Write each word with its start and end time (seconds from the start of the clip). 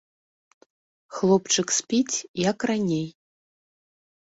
Хлопчык 1.17 1.67
спіць, 1.77 2.17
як 2.49 2.59
раней. 2.73 3.07